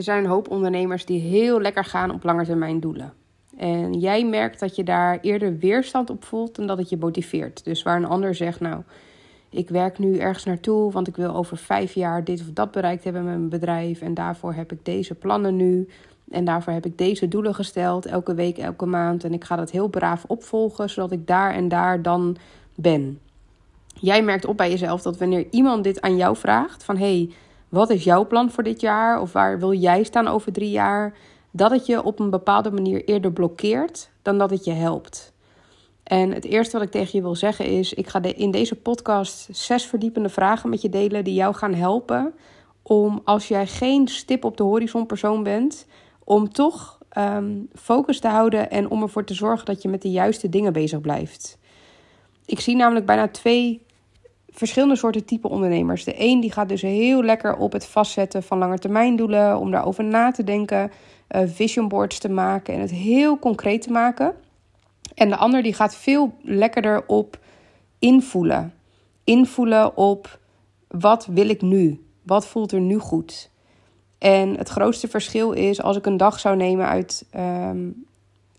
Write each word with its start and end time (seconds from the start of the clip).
er 0.00 0.06
zijn 0.06 0.24
een 0.24 0.30
hoop 0.30 0.50
ondernemers 0.50 1.04
die 1.04 1.20
heel 1.20 1.60
lekker 1.60 1.84
gaan 1.84 2.10
op 2.10 2.24
lange 2.24 2.44
termijn 2.44 2.80
doelen. 2.80 3.12
En 3.56 3.92
jij 3.92 4.24
merkt 4.24 4.60
dat 4.60 4.76
je 4.76 4.84
daar 4.84 5.18
eerder 5.20 5.58
weerstand 5.58 6.10
op 6.10 6.24
voelt 6.24 6.56
dan 6.56 6.66
dat 6.66 6.78
het 6.78 6.88
je 6.88 6.96
motiveert. 6.96 7.64
Dus 7.64 7.82
waar 7.82 7.96
een 7.96 8.04
ander 8.04 8.34
zegt, 8.34 8.60
nou, 8.60 8.82
ik 9.50 9.68
werk 9.68 9.98
nu 9.98 10.18
ergens 10.18 10.44
naartoe, 10.44 10.92
want 10.92 11.08
ik 11.08 11.16
wil 11.16 11.34
over 11.34 11.56
vijf 11.56 11.92
jaar 11.92 12.24
dit 12.24 12.40
of 12.40 12.46
dat 12.46 12.70
bereikt 12.70 13.04
hebben 13.04 13.24
met 13.24 13.34
mijn 13.36 13.48
bedrijf. 13.48 14.00
En 14.00 14.14
daarvoor 14.14 14.54
heb 14.54 14.72
ik 14.72 14.84
deze 14.84 15.14
plannen 15.14 15.56
nu. 15.56 15.88
En 16.30 16.44
daarvoor 16.44 16.72
heb 16.72 16.86
ik 16.86 16.98
deze 16.98 17.28
doelen 17.28 17.54
gesteld, 17.54 18.06
elke 18.06 18.34
week, 18.34 18.58
elke 18.58 18.86
maand. 18.86 19.24
En 19.24 19.32
ik 19.32 19.44
ga 19.44 19.56
dat 19.56 19.70
heel 19.70 19.88
braaf 19.88 20.24
opvolgen, 20.26 20.90
zodat 20.90 21.12
ik 21.12 21.26
daar 21.26 21.54
en 21.54 21.68
daar 21.68 22.02
dan 22.02 22.36
ben. 22.74 23.18
Jij 23.86 24.22
merkt 24.22 24.44
op 24.46 24.56
bij 24.56 24.70
jezelf 24.70 25.02
dat 25.02 25.18
wanneer 25.18 25.46
iemand 25.50 25.84
dit 25.84 26.00
aan 26.00 26.16
jou 26.16 26.36
vraagt: 26.36 26.84
van 26.84 26.96
hey, 26.96 27.30
wat 27.70 27.90
is 27.90 28.04
jouw 28.04 28.26
plan 28.26 28.50
voor 28.50 28.62
dit 28.62 28.80
jaar? 28.80 29.20
Of 29.20 29.32
waar 29.32 29.58
wil 29.58 29.72
jij 29.72 30.02
staan 30.02 30.28
over 30.28 30.52
drie 30.52 30.70
jaar? 30.70 31.14
Dat 31.50 31.70
het 31.70 31.86
je 31.86 32.02
op 32.02 32.18
een 32.18 32.30
bepaalde 32.30 32.70
manier 32.70 33.04
eerder 33.04 33.32
blokkeert 33.32 34.10
dan 34.22 34.38
dat 34.38 34.50
het 34.50 34.64
je 34.64 34.72
helpt. 34.72 35.32
En 36.02 36.32
het 36.32 36.44
eerste 36.44 36.76
wat 36.76 36.86
ik 36.86 36.92
tegen 36.92 37.10
je 37.12 37.22
wil 37.22 37.34
zeggen 37.34 37.64
is: 37.66 37.94
ik 37.94 38.08
ga 38.08 38.22
in 38.22 38.50
deze 38.50 38.74
podcast 38.74 39.48
zes 39.50 39.86
verdiepende 39.86 40.28
vragen 40.28 40.70
met 40.70 40.82
je 40.82 40.88
delen 40.88 41.24
die 41.24 41.34
jou 41.34 41.54
gaan 41.54 41.74
helpen 41.74 42.34
om 42.82 43.20
als 43.24 43.48
jij 43.48 43.66
geen 43.66 44.08
stip 44.08 44.44
op 44.44 44.56
de 44.56 44.62
horizon 44.62 45.06
persoon 45.06 45.42
bent, 45.42 45.86
om 46.24 46.52
toch 46.52 46.98
um, 47.18 47.68
focus 47.74 48.20
te 48.20 48.28
houden 48.28 48.70
en 48.70 48.90
om 48.90 49.02
ervoor 49.02 49.24
te 49.24 49.34
zorgen 49.34 49.66
dat 49.66 49.82
je 49.82 49.88
met 49.88 50.02
de 50.02 50.10
juiste 50.10 50.48
dingen 50.48 50.72
bezig 50.72 51.00
blijft. 51.00 51.58
Ik 52.46 52.60
zie 52.60 52.76
namelijk 52.76 53.06
bijna 53.06 53.28
twee 53.28 53.82
verschillende 54.50 54.96
soorten 54.96 55.24
type 55.24 55.48
ondernemers. 55.48 56.04
De 56.04 56.14
een 56.16 56.40
die 56.40 56.52
gaat 56.52 56.68
dus 56.68 56.82
heel 56.82 57.22
lekker 57.22 57.56
op 57.56 57.72
het 57.72 57.86
vastzetten 57.86 58.42
van 58.42 58.58
langetermijndoelen, 58.58 59.58
om 59.58 59.70
daarover 59.70 60.04
na 60.04 60.30
te 60.30 60.44
denken, 60.44 60.90
uh, 61.30 61.42
vision 61.46 61.88
boards 61.88 62.18
te 62.18 62.28
maken 62.28 62.74
en 62.74 62.80
het 62.80 62.90
heel 62.90 63.38
concreet 63.38 63.82
te 63.82 63.90
maken. 63.90 64.34
En 65.14 65.28
de 65.28 65.36
ander 65.36 65.62
die 65.62 65.74
gaat 65.74 65.96
veel 65.96 66.34
lekkerder 66.42 67.06
op 67.06 67.38
invoelen. 67.98 68.74
Invoelen 69.24 69.96
op 69.96 70.38
wat 70.88 71.26
wil 71.26 71.48
ik 71.48 71.62
nu? 71.62 72.04
Wat 72.22 72.46
voelt 72.46 72.72
er 72.72 72.80
nu 72.80 72.98
goed? 72.98 73.50
En 74.18 74.56
het 74.56 74.68
grootste 74.68 75.08
verschil 75.08 75.52
is 75.52 75.82
als 75.82 75.96
ik 75.96 76.06
een 76.06 76.16
dag 76.16 76.40
zou 76.40 76.56
nemen 76.56 76.86
uit 76.86 77.26
ehm, 77.30 77.88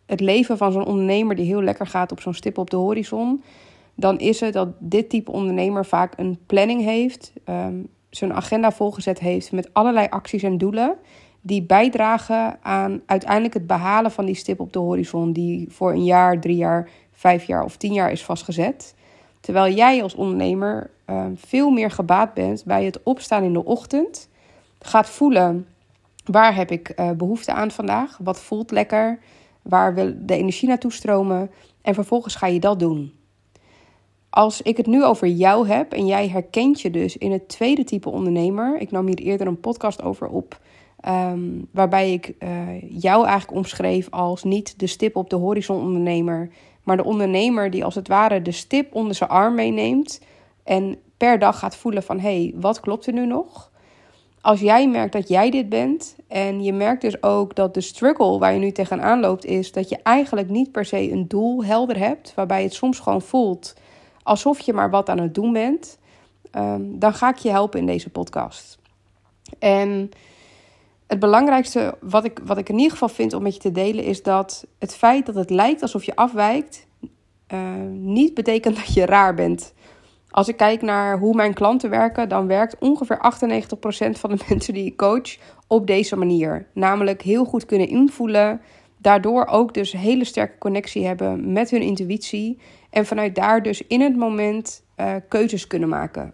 het 0.05 0.19
leven 0.19 0.57
van 0.57 0.71
zo'n 0.71 0.85
ondernemer 0.85 1.35
die 1.35 1.45
heel 1.45 1.61
lekker 1.61 1.87
gaat 1.87 2.11
op 2.11 2.21
zo'n 2.21 2.33
stip 2.33 2.57
op 2.57 2.69
de 2.69 2.75
horizon 2.75 3.43
dan 3.95 4.19
is 4.19 4.39
het 4.39 4.53
dat 4.53 4.69
dit 4.79 5.09
type 5.09 5.31
ondernemer 5.31 5.85
vaak 5.85 6.13
een 6.17 6.39
planning 6.45 6.83
heeft, 6.83 7.33
um, 7.49 7.87
zijn 8.09 8.33
agenda 8.33 8.71
volgezet 8.71 9.19
heeft 9.19 9.51
met 9.51 9.73
allerlei 9.73 10.07
acties 10.09 10.43
en 10.43 10.57
doelen 10.57 10.97
die 11.41 11.63
bijdragen 11.63 12.57
aan 12.61 13.01
uiteindelijk 13.05 13.53
het 13.53 13.67
behalen 13.67 14.11
van 14.11 14.25
die 14.25 14.35
stip 14.35 14.59
op 14.59 14.73
de 14.73 14.79
horizon, 14.79 15.33
die 15.33 15.65
voor 15.69 15.91
een 15.91 16.03
jaar, 16.03 16.39
drie 16.39 16.55
jaar, 16.55 16.89
vijf 17.11 17.43
jaar 17.43 17.63
of 17.63 17.77
tien 17.77 17.93
jaar 17.93 18.11
is 18.11 18.23
vastgezet. 18.23 18.95
Terwijl 19.39 19.73
jij 19.73 20.03
als 20.03 20.15
ondernemer 20.15 20.89
um, 21.05 21.37
veel 21.37 21.69
meer 21.69 21.91
gebaat 21.91 22.33
bent 22.33 22.65
bij 22.65 22.85
het 22.85 23.03
opstaan 23.03 23.43
in 23.43 23.53
de 23.53 23.65
ochtend, 23.65 24.29
gaat 24.79 25.09
voelen 25.09 25.67
waar 26.25 26.55
heb 26.55 26.71
ik 26.71 26.93
uh, 26.95 27.11
behoefte 27.11 27.53
aan 27.53 27.71
vandaag, 27.71 28.17
wat 28.23 28.39
voelt 28.39 28.71
lekker, 28.71 29.19
waar 29.61 29.93
wil 29.93 30.13
de 30.17 30.35
energie 30.35 30.67
naartoe 30.67 30.91
stromen 30.91 31.51
en 31.81 31.93
vervolgens 31.93 32.35
ga 32.35 32.47
je 32.47 32.59
dat 32.59 32.79
doen. 32.79 33.13
Als 34.31 34.61
ik 34.61 34.77
het 34.77 34.85
nu 34.85 35.03
over 35.03 35.27
jou 35.27 35.67
heb 35.67 35.93
en 35.93 36.05
jij 36.05 36.27
herkent 36.27 36.81
je 36.81 36.91
dus 36.91 37.17
in 37.17 37.31
het 37.31 37.47
tweede 37.47 37.83
type 37.83 38.09
ondernemer. 38.09 38.79
Ik 38.79 38.91
nam 38.91 39.07
hier 39.07 39.17
eerder 39.17 39.47
een 39.47 39.59
podcast 39.59 40.03
over 40.03 40.27
op. 40.27 40.59
Ehm, 40.99 41.39
waarbij 41.71 42.13
ik 42.13 42.33
uh, 42.39 42.49
jou 43.01 43.25
eigenlijk 43.25 43.57
omschreef 43.57 44.07
als 44.09 44.43
niet 44.43 44.79
de 44.79 44.87
stip 44.87 45.15
op 45.15 45.29
de 45.29 45.35
horizon 45.35 45.81
ondernemer. 45.81 46.49
Maar 46.83 46.97
de 46.97 47.03
ondernemer 47.03 47.69
die 47.69 47.85
als 47.85 47.95
het 47.95 48.07
ware 48.07 48.41
de 48.41 48.51
stip 48.51 48.95
onder 48.95 49.15
zijn 49.15 49.29
arm 49.29 49.55
meeneemt. 49.55 50.21
En 50.63 50.95
per 51.17 51.39
dag 51.39 51.59
gaat 51.59 51.75
voelen 51.75 52.03
van 52.03 52.19
hé, 52.19 52.41
hey, 52.41 52.53
wat 52.55 52.79
klopt 52.79 53.07
er 53.07 53.13
nu 53.13 53.25
nog? 53.25 53.71
Als 54.41 54.59
jij 54.59 54.89
merkt 54.89 55.13
dat 55.13 55.27
jij 55.27 55.49
dit 55.49 55.69
bent 55.69 56.15
en 56.27 56.63
je 56.63 56.73
merkt 56.73 57.01
dus 57.01 57.23
ook 57.23 57.55
dat 57.55 57.73
de 57.73 57.81
struggle 57.81 58.37
waar 58.37 58.53
je 58.53 58.59
nu 58.59 58.71
tegenaan 58.71 59.19
loopt 59.19 59.45
is 59.45 59.71
dat 59.71 59.89
je 59.89 59.99
eigenlijk 60.03 60.49
niet 60.49 60.71
per 60.71 60.85
se 60.85 61.11
een 61.11 61.27
doel 61.27 61.63
helder 61.63 61.97
hebt, 61.97 62.33
waarbij 62.35 62.63
het 62.63 62.73
soms 62.73 62.99
gewoon 62.99 63.21
voelt 63.21 63.73
alsof 64.23 64.59
je 64.59 64.73
maar 64.73 64.89
wat 64.89 65.09
aan 65.09 65.19
het 65.19 65.35
doen 65.35 65.53
bent, 65.53 65.97
ehm, 66.51 66.81
dan 66.83 67.13
ga 67.13 67.29
ik 67.29 67.37
je 67.37 67.49
helpen 67.49 67.79
in 67.79 67.85
deze 67.85 68.09
podcast. 68.09 68.79
En 69.59 70.11
het 71.07 71.19
belangrijkste 71.19 71.97
wat 72.01 72.25
ik, 72.25 72.39
wat 72.43 72.57
ik 72.57 72.69
in 72.69 72.75
ieder 72.75 72.91
geval 72.91 73.09
vind 73.09 73.33
om 73.33 73.43
met 73.43 73.53
je 73.53 73.59
te 73.59 73.71
delen 73.71 74.03
is 74.03 74.23
dat 74.23 74.65
het 74.79 74.95
feit 74.95 75.25
dat 75.25 75.35
het 75.35 75.49
lijkt 75.49 75.81
alsof 75.81 76.03
je 76.03 76.15
afwijkt, 76.15 76.87
uh, 77.53 77.59
niet 77.91 78.33
betekent 78.33 78.75
dat 78.75 78.93
je 78.93 79.05
raar 79.05 79.33
bent. 79.33 79.73
Als 80.29 80.47
ik 80.47 80.57
kijk 80.57 80.81
naar 80.81 81.19
hoe 81.19 81.35
mijn 81.35 81.53
klanten 81.53 81.89
werken, 81.89 82.29
dan 82.29 82.47
werkt 82.47 82.75
ongeveer 82.79 83.17
98% 83.17 84.19
van 84.19 84.29
de 84.29 84.43
mensen 84.49 84.73
die 84.73 84.85
ik 84.85 84.97
coach 84.97 85.37
op 85.67 85.87
deze 85.87 86.15
manier. 86.15 86.67
Namelijk 86.73 87.21
heel 87.21 87.45
goed 87.45 87.65
kunnen 87.65 87.87
invoelen, 87.87 88.61
daardoor 88.97 89.45
ook 89.45 89.73
dus 89.73 89.91
hele 89.91 90.25
sterke 90.25 90.57
connectie 90.57 91.05
hebben 91.05 91.51
met 91.53 91.69
hun 91.69 91.81
intuïtie 91.81 92.59
en 92.91 93.05
vanuit 93.05 93.35
daar 93.35 93.63
dus 93.63 93.87
in 93.87 94.01
het 94.01 94.15
moment 94.15 94.83
uh, 94.97 95.15
keuzes 95.27 95.67
kunnen 95.67 95.89
maken. 95.89 96.33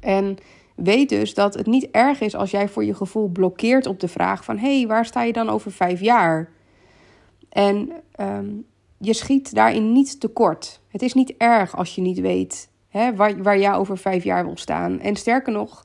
En 0.00 0.36
weet 0.74 1.08
dus 1.08 1.34
dat 1.34 1.54
het 1.54 1.66
niet 1.66 1.90
erg 1.90 2.20
is 2.20 2.36
als 2.36 2.50
jij 2.50 2.68
voor 2.68 2.84
je 2.84 2.94
gevoel 2.94 3.28
blokkeert 3.28 3.86
op 3.86 4.00
de 4.00 4.08
vraag 4.08 4.44
van... 4.44 4.58
hé, 4.58 4.78
hey, 4.78 4.86
waar 4.86 5.04
sta 5.04 5.22
je 5.22 5.32
dan 5.32 5.48
over 5.48 5.72
vijf 5.72 6.00
jaar? 6.00 6.50
En 7.48 7.90
um, 8.20 8.66
je 8.98 9.12
schiet 9.12 9.54
daarin 9.54 9.92
niet 9.92 10.20
tekort. 10.20 10.80
Het 10.88 11.02
is 11.02 11.14
niet 11.14 11.34
erg 11.36 11.76
als 11.76 11.94
je 11.94 12.00
niet 12.00 12.20
weet 12.20 12.68
hè, 12.88 13.14
waar, 13.14 13.42
waar 13.42 13.58
jij 13.58 13.74
over 13.74 13.98
vijf 13.98 14.24
jaar 14.24 14.44
wil 14.44 14.56
staan. 14.56 15.00
En 15.00 15.16
sterker 15.16 15.52
nog, 15.52 15.82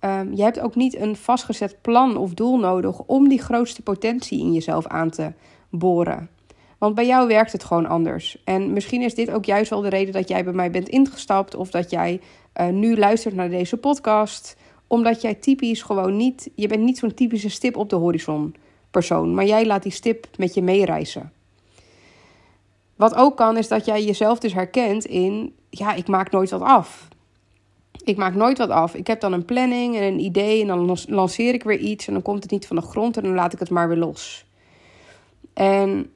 um, 0.00 0.34
je 0.34 0.42
hebt 0.42 0.60
ook 0.60 0.74
niet 0.74 0.96
een 0.96 1.16
vastgezet 1.16 1.76
plan 1.80 2.16
of 2.16 2.34
doel 2.34 2.58
nodig... 2.58 3.00
om 3.00 3.28
die 3.28 3.42
grootste 3.42 3.82
potentie 3.82 4.40
in 4.40 4.52
jezelf 4.52 4.86
aan 4.86 5.10
te 5.10 5.32
boren. 5.70 6.30
Want 6.80 6.94
bij 6.94 7.06
jou 7.06 7.28
werkt 7.28 7.52
het 7.52 7.64
gewoon 7.64 7.86
anders. 7.86 8.42
En 8.44 8.72
misschien 8.72 9.02
is 9.02 9.14
dit 9.14 9.30
ook 9.30 9.44
juist 9.44 9.70
wel 9.70 9.80
de 9.80 9.88
reden 9.88 10.12
dat 10.12 10.28
jij 10.28 10.44
bij 10.44 10.52
mij 10.52 10.70
bent 10.70 10.88
ingestapt. 10.88 11.54
Of 11.54 11.70
dat 11.70 11.90
jij 11.90 12.20
uh, 12.60 12.68
nu 12.68 12.96
luistert 12.96 13.34
naar 13.34 13.50
deze 13.50 13.76
podcast. 13.76 14.56
Omdat 14.86 15.20
jij 15.20 15.34
typisch 15.34 15.82
gewoon 15.82 16.16
niet. 16.16 16.50
Je 16.54 16.68
bent 16.68 16.82
niet 16.82 16.98
zo'n 16.98 17.14
typische 17.14 17.48
stip 17.48 17.76
op 17.76 17.90
de 17.90 17.96
horizon 17.96 18.54
persoon. 18.90 19.34
Maar 19.34 19.44
jij 19.44 19.66
laat 19.66 19.82
die 19.82 19.92
stip 19.92 20.26
met 20.36 20.54
je 20.54 20.62
meereizen. 20.62 21.32
Wat 22.96 23.14
ook 23.14 23.36
kan, 23.36 23.56
is 23.56 23.68
dat 23.68 23.84
jij 23.84 24.04
jezelf 24.04 24.38
dus 24.38 24.52
herkent 24.52 25.04
in. 25.04 25.54
Ja, 25.70 25.94
ik 25.94 26.08
maak 26.08 26.30
nooit 26.30 26.50
wat 26.50 26.62
af. 26.62 27.08
Ik 28.04 28.16
maak 28.16 28.34
nooit 28.34 28.58
wat 28.58 28.70
af. 28.70 28.94
Ik 28.94 29.06
heb 29.06 29.20
dan 29.20 29.32
een 29.32 29.44
planning 29.44 29.96
en 29.96 30.02
een 30.02 30.20
idee. 30.20 30.60
En 30.60 30.66
dan 30.66 30.98
lanceer 31.08 31.54
ik 31.54 31.62
weer 31.62 31.78
iets. 31.78 32.06
En 32.06 32.12
dan 32.12 32.22
komt 32.22 32.42
het 32.42 32.52
niet 32.52 32.66
van 32.66 32.76
de 32.76 32.82
grond. 32.82 33.16
En 33.16 33.22
dan 33.22 33.34
laat 33.34 33.52
ik 33.52 33.58
het 33.58 33.70
maar 33.70 33.88
weer 33.88 33.96
los. 33.96 34.44
En 35.54 36.10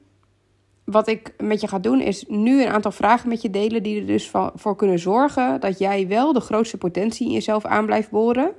wat 0.85 1.07
ik 1.07 1.33
met 1.37 1.61
je 1.61 1.67
ga 1.67 1.79
doen 1.79 2.01
is 2.01 2.25
nu 2.27 2.61
een 2.61 2.71
aantal 2.71 2.91
vragen 2.91 3.29
met 3.29 3.41
je 3.41 3.49
delen 3.49 3.83
die 3.83 3.99
er 3.99 4.05
dus 4.05 4.31
voor 4.55 4.75
kunnen 4.75 4.99
zorgen 4.99 5.59
dat 5.59 5.79
jij 5.79 6.07
wel 6.07 6.33
de 6.33 6.39
grootste 6.39 6.77
potentie 6.77 7.27
in 7.27 7.33
jezelf 7.33 7.65
aan 7.65 7.85
blijft 7.85 8.09
boren, 8.09 8.51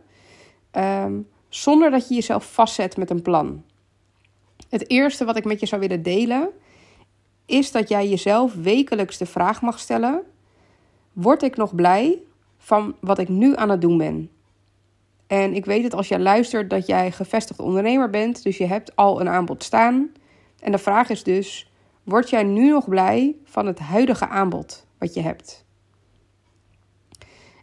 ehm, 0.71 1.13
zonder 1.49 1.91
dat 1.91 2.09
je 2.09 2.15
jezelf 2.15 2.53
vastzet 2.53 2.97
met 2.97 3.11
een 3.11 3.23
plan. 3.23 3.65
Het 4.69 4.91
eerste 4.91 5.25
wat 5.25 5.37
ik 5.37 5.45
met 5.45 5.61
je 5.61 5.67
zou 5.67 5.81
willen 5.81 6.03
delen 6.03 6.49
is 7.47 7.73
dat 7.73 7.89
jij 7.89 8.09
jezelf 8.09 8.55
wekelijks 8.55 9.19
de 9.19 9.27
vraag 9.27 9.63
mag 9.63 9.79
stellen: 9.79 10.23
word 11.13 11.43
ik 11.43 11.57
nog 11.57 11.75
blij 11.75 12.19
van 12.59 12.95
wat 13.01 13.19
ik 13.19 13.29
nu 13.29 13.57
aan 13.57 13.71
het 13.71 13.81
doen 13.81 13.99
ben? 13.99 14.31
En 15.27 15.55
ik 15.55 15.65
weet 15.65 15.83
het 15.83 15.95
als 15.95 16.09
jij 16.09 16.19
luistert 16.19 16.71
dat 16.71 16.87
jij 16.87 17.13
gevestigd 17.13 17.61
ondernemer 17.61 18.11
bent, 18.11 18.43
dus 18.43 18.57
je 18.57 18.67
hebt 18.67 18.97
al 18.97 19.21
een 19.21 19.29
aanbod 19.29 19.65
staan. 19.65 20.11
En 20.61 20.73
de 20.73 20.79
vraag 20.79 21.09
is 21.09 21.23
dus 21.23 21.71
Word 22.07 22.31
jij 22.31 22.43
nu 22.43 22.71
nog 22.71 22.89
blij 22.89 23.37
van 23.45 23.67
het 23.67 23.79
huidige 23.79 24.29
aanbod 24.29 24.87
wat 24.99 25.15
je 25.15 25.21
hebt? 25.21 25.65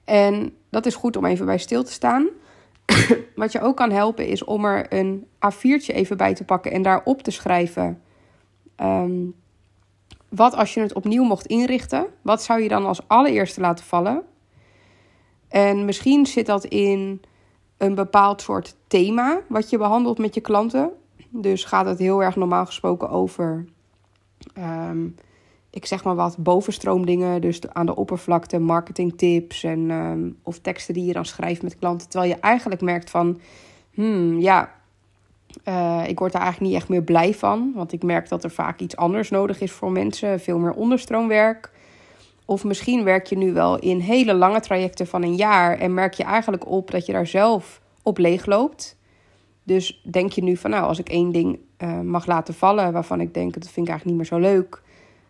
En 0.03 0.53
dat 0.69 0.85
is 0.85 0.95
goed 0.95 1.17
om 1.17 1.25
even 1.25 1.45
bij 1.45 1.57
stil 1.57 1.83
te 1.83 1.91
staan. 1.91 2.27
wat 3.35 3.51
je 3.51 3.61
ook 3.61 3.77
kan 3.77 3.91
helpen 3.91 4.27
is 4.27 4.43
om 4.43 4.65
er 4.65 4.93
een 4.93 5.27
A4'tje 5.27 5.95
even 5.95 6.17
bij 6.17 6.33
te 6.33 6.43
pakken 6.43 6.71
en 6.71 6.81
daarop 6.81 7.21
te 7.21 7.31
schrijven. 7.31 8.01
Ehm, 8.75 9.25
wat 10.29 10.55
als 10.55 10.73
je 10.73 10.79
het 10.79 10.93
opnieuw 10.93 11.23
mocht 11.23 11.45
inrichten? 11.45 12.05
Wat 12.21 12.43
zou 12.43 12.61
je 12.61 12.67
dan 12.67 12.85
als 12.85 13.07
allereerste 13.07 13.61
laten 13.61 13.85
vallen? 13.85 14.23
En 15.47 15.85
misschien 15.85 16.25
zit 16.25 16.45
dat 16.45 16.65
in 16.65 17.21
een 17.77 17.95
bepaald 17.95 18.41
soort 18.41 18.75
thema 18.87 19.41
wat 19.47 19.69
je 19.69 19.77
behandelt 19.77 20.17
met 20.17 20.33
je 20.33 20.41
klanten. 20.41 20.91
Dus 21.29 21.63
gaat 21.63 21.85
het 21.85 21.99
heel 21.99 22.23
erg 22.23 22.35
normaal 22.35 22.65
gesproken 22.65 23.09
over 23.09 23.65
Ehm, 24.53 25.07
ik 25.69 25.85
zeg 25.85 26.03
maar 26.03 26.15
wat, 26.15 26.37
bovenstroomdingen. 26.37 27.41
Dus 27.41 27.69
aan 27.69 27.85
de 27.85 27.95
oppervlakte, 27.95 28.59
marketingtips 28.59 29.63
en, 29.63 29.89
um, 29.89 30.37
of 30.43 30.59
teksten 30.59 30.93
die 30.93 31.05
je 31.05 31.13
dan 31.13 31.25
schrijft 31.25 31.63
met 31.63 31.79
klanten. 31.79 32.09
Terwijl 32.09 32.31
je 32.31 32.39
eigenlijk 32.39 32.81
merkt 32.81 33.09
van, 33.09 33.39
hmm, 33.93 34.39
ja, 34.39 34.71
Uh, 35.67 36.03
ik 36.07 36.19
word 36.19 36.31
daar 36.31 36.41
eigenlijk 36.41 36.71
niet 36.71 36.81
echt 36.81 36.89
meer 36.89 37.03
blij 37.03 37.33
van, 37.33 37.71
want 37.75 37.93
ik 37.93 38.03
merk 38.03 38.29
dat 38.29 38.43
er 38.43 38.51
vaak 38.51 38.79
iets 38.79 38.95
anders 38.95 39.29
nodig 39.29 39.61
is 39.61 39.71
voor 39.71 39.91
mensen, 39.91 40.39
veel 40.39 40.57
meer 40.57 40.73
onderstroomwerk. 40.73 41.71
Of 42.45 42.63
misschien 42.63 43.03
werk 43.03 43.25
je 43.25 43.37
nu 43.37 43.53
wel 43.53 43.79
in 43.79 43.99
hele 43.99 44.33
lange 44.33 44.59
trajecten 44.59 45.07
van 45.07 45.23
een 45.23 45.35
jaar 45.35 45.77
en 45.77 45.93
merk 45.93 46.13
je 46.13 46.23
eigenlijk 46.23 46.67
op 46.67 46.91
dat 46.91 47.05
je 47.05 47.11
daar 47.11 47.27
zelf 47.27 47.81
op 48.01 48.17
leeg 48.17 48.45
loopt. 48.45 48.97
Dus 49.63 50.01
denk 50.11 50.31
je 50.31 50.43
nu 50.43 50.57
van 50.57 50.69
nou, 50.69 50.85
als 50.85 50.99
ik 50.99 51.09
één 51.09 51.31
ding 51.31 51.59
uh, 51.83 51.99
mag 51.99 52.25
laten 52.25 52.53
vallen 52.53 52.93
waarvan 52.93 53.21
ik 53.21 53.33
denk 53.33 53.53
dat 53.53 53.63
vind 53.63 53.87
ik 53.87 53.91
eigenlijk 53.91 54.05
niet 54.05 54.15
meer 54.29 54.39
zo 54.39 54.47
leuk, 54.47 54.81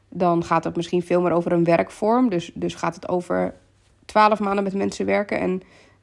dan 0.09 0.43
gaat 0.43 0.63
het 0.63 0.75
misschien 0.75 1.03
veel 1.03 1.21
meer 1.21 1.31
over 1.31 1.51
een 1.51 1.63
werkvorm. 1.63 2.29
Dus, 2.29 2.51
dus 2.53 2.75
gaat 2.75 2.95
het 2.95 3.07
over 3.07 3.53
twaalf 4.05 4.39
maanden 4.39 4.63
met 4.63 4.73
mensen 4.73 5.05
werken. 5.05 5.39
En 5.39 5.61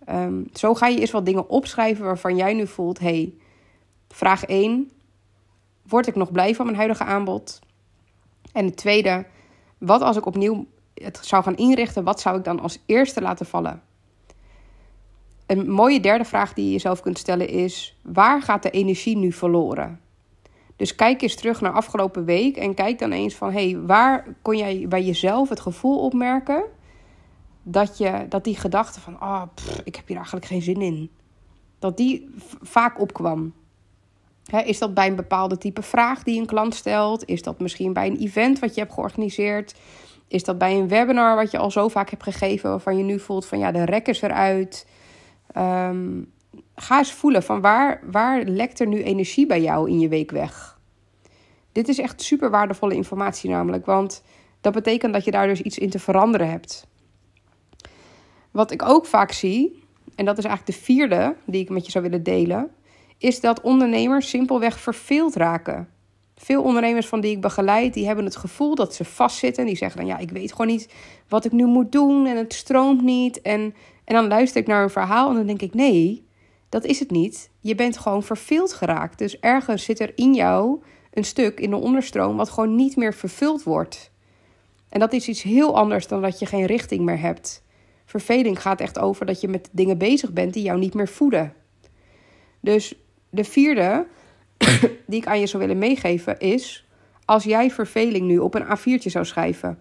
um, 0.09 0.49
zo 0.53 0.75
ga 0.75 0.87
je 0.87 1.01
eens 1.01 1.11
wat 1.11 1.27
dingen 1.27 1.49
opschrijven 1.49 2.05
waarvan 2.05 2.37
jij 2.37 2.55
nu 2.55 2.67
voelt: 2.67 2.99
hey, 2.99 3.35
vraag 4.09 4.45
1, 4.45 4.91
word 5.83 6.07
ik 6.07 6.15
nog 6.15 6.33
blij 6.33 6.55
van 6.55 6.65
mijn 6.65 6.79
huidige 6.79 7.05
aanbod? 7.05 7.59
En 8.53 8.67
de 8.67 8.75
tweede, 8.75 9.27
wat 9.79 10.03
als 10.03 10.17
ik 10.17 10.27
opnieuw 10.27 10.67
het 10.95 11.19
zou 11.23 11.43
gaan 11.43 11.57
inrichten, 11.57 12.05
wat 12.05 12.21
zou 12.21 12.39
ik 12.39 12.45
dan 12.45 12.61
als 12.61 12.79
eerste 12.87 13.21
laten 13.21 13.47
vallen? 13.47 13.83
Een 15.47 15.71
mooie 15.71 16.01
derde 16.01 16.25
vraag 16.25 16.55
die 16.55 16.65
je 16.65 16.71
jezelf 16.73 17.01
kunt 17.01 17.19
stellen 17.19 17.49
is: 17.49 17.99
waar 18.03 18.43
gaat 18.43 18.63
de 18.63 18.71
energie 18.71 19.17
nu 19.17 19.33
verloren? 19.33 20.01
Dus 20.81 20.95
kijk 20.95 21.23
eens 21.23 21.35
terug 21.35 21.61
naar 21.61 21.73
afgelopen 21.73 22.25
week 22.25 22.57
en 22.57 22.75
kijk 22.75 22.99
dan 22.99 23.13
eens 23.13 23.35
van: 23.35 23.53
hé, 23.53 23.71
hey, 23.71 23.81
waar 23.81 24.27
kon 24.43 24.57
jij 24.57 24.87
bij 24.89 25.03
jezelf 25.03 25.49
het 25.49 25.61
gevoel 25.61 25.99
opmerken 25.99 26.65
dat, 27.63 27.99
je, 27.99 28.27
dat 28.29 28.45
die 28.45 28.57
gedachte 28.57 29.01
van: 29.01 29.15
oh, 29.23 29.43
ik 29.85 29.97
heb 29.97 30.07
hier 30.07 30.17
eigenlijk 30.17 30.47
geen 30.47 30.63
zin 30.63 30.81
in, 30.81 31.11
dat 31.79 31.97
die 31.97 32.35
vaak 32.63 33.01
opkwam? 33.01 33.53
is 34.65 34.79
dat 34.79 34.95
bij 34.95 35.07
een 35.07 35.17
bepaalde 35.17 35.59
type 35.59 35.83
vraag 35.83 36.23
die 36.23 36.41
een 36.41 36.47
klant 36.47 36.75
stelt? 36.75 37.25
Is 37.25 37.43
dat 37.43 37.61
misschien 37.61 37.93
bij 37.93 38.07
een 38.07 38.19
event 38.19 38.59
wat 38.59 38.75
je 38.75 38.81
hebt 38.81 38.93
georganiseerd? 38.93 39.75
Is 40.29 40.45
dat 40.45 40.59
bij 40.59 40.75
een 40.75 40.89
webinar 40.89 41.37
wat 41.37 41.51
je 41.51 41.59
al 41.59 41.71
zo 41.71 41.89
vaak 41.89 42.11
hebt 42.11 42.23
gegeven, 42.23 42.71
waarvan 42.71 42.97
je 42.97 43.05
nu 43.05 43.19
voelt 43.19 43.47
van 43.47 43.59
ja, 43.59 43.71
de 43.73 43.85
rek 43.85 44.09
is 44.09 44.23
eruit? 44.23 44.87
Um, 45.57 46.33
ga 46.75 46.99
eens 46.99 47.13
voelen 47.13 47.43
van 47.43 47.61
waar, 47.61 48.01
waar 48.11 48.43
lekt 48.43 48.81
er 48.81 48.87
nu 48.87 49.03
energie 49.03 49.47
bij 49.47 49.61
jou 49.61 49.91
in 49.91 50.01
je 50.01 50.09
week 50.09 50.31
weg? 50.31 50.79
Dit 51.73 51.89
is 51.89 51.99
echt 51.99 52.23
super 52.23 52.51
waardevolle 52.51 52.95
informatie 52.95 53.51
namelijk, 53.51 53.87
want 53.87 54.23
dat 54.61 54.73
betekent 54.73 55.13
dat 55.13 55.25
je 55.25 55.31
daar 55.31 55.47
dus 55.47 55.63
iets 55.63 55.79
in 55.79 55.91
te 55.91 55.99
veranderen 55.99 56.51
hebt. 56.51 56.87
Wat 58.51 58.71
ik 58.71 58.83
ook 58.83 59.07
vaak 59.07 59.33
zie, 59.33 59.85
en 60.15 60.25
dat 60.25 60.39
is 60.39 60.45
eigenlijk 60.45 60.77
de 60.77 60.85
vierde 60.85 61.37
die 61.45 61.61
ik 61.61 61.71
met 61.71 61.85
je 61.85 61.91
zou 61.91 62.05
willen 62.05 62.23
delen, 62.23 62.71
is 63.19 63.41
dat 63.41 63.61
ondernemers 63.61 64.29
simpelweg 64.29 64.81
verveeld 64.81 65.35
raken. 65.35 65.89
Veel 66.37 66.63
ondernemers 66.63 67.07
van 67.07 67.21
die 67.21 67.31
ik 67.31 67.41
begeleid, 67.41 67.95
die 67.95 68.07
hebben 68.07 68.25
het 68.25 68.37
gevoel 68.37 68.75
dat 68.75 68.95
ze 68.95 69.05
vastzitten. 69.05 69.67
Die 69.67 69.77
zeggen 69.77 69.99
dan, 70.01 70.09
ja, 70.09 70.19
ik 70.19 70.31
weet 70.31 70.51
gewoon 70.51 70.67
niet 70.67 70.95
wat 71.29 71.45
ik 71.45 71.53
nu 71.53 71.65
moet 71.65 71.93
doen 71.93 72.27
en 72.27 72.37
het 72.37 72.55
stroomt 72.55 73.03
niet. 73.03 73.43
En, 73.43 73.75
en 74.05 74.15
dan 74.15 74.29
luister 74.29 74.61
ik 74.61 74.67
naar 74.67 74.83
een 74.83 74.91
verhaal 74.91 75.29
en 75.31 75.37
dan 75.37 75.47
denk 75.47 75.63
ik, 75.63 75.75
nee, 75.75 76.29
dat 76.71 76.85
is 76.85 76.99
het 76.99 77.11
niet. 77.11 77.51
Je 77.61 77.75
bent 77.75 77.99
gewoon 77.99 78.23
verveeld 78.23 78.73
geraakt. 78.73 79.19
Dus 79.19 79.39
ergens 79.39 79.85
zit 79.85 80.01
er 80.01 80.13
in 80.15 80.35
jou 80.35 80.83
een 81.11 81.25
stuk 81.25 81.61
in 81.61 81.71
de 81.71 81.77
onderstroom 81.77 82.37
wat 82.37 82.51
gewoon 82.51 82.75
niet 82.75 82.97
meer 82.97 83.15
vervuld 83.15 83.63
wordt. 83.63 84.11
En 84.89 85.01
dat 85.01 85.13
is 85.13 85.29
iets 85.29 85.43
heel 85.43 85.77
anders 85.77 86.07
dan 86.07 86.23
dat 86.23 86.39
je 86.39 86.47
geen 86.47 86.67
richting 86.67 87.05
meer 87.05 87.21
hebt. 87.21 87.63
Verveling 88.05 88.63
gaat 88.63 88.81
echt 88.81 88.99
over 88.99 89.27
dat 89.27 89.41
je 89.41 89.49
met 89.49 89.69
dingen 89.73 89.99
bezig 89.99 90.33
bent 90.33 90.55
die 90.55 90.63
jou 90.63 90.79
niet 90.79 90.95
meer 90.95 91.09
voeden. 91.09 91.53
Dus 92.61 92.95
de 93.31 93.45
vierde 93.45 94.07
die 95.07 95.21
ik 95.21 95.27
aan 95.27 95.41
je 95.41 95.47
zou 95.47 95.63
willen 95.63 95.79
meegeven 95.79 96.39
is: 96.39 96.87
als 97.25 97.45
jij 97.45 97.71
verveling 97.71 98.27
nu 98.27 98.39
op 98.39 98.55
een 98.55 98.79
A4'tje 98.79 99.11
zou 99.11 99.25
schrijven. 99.25 99.79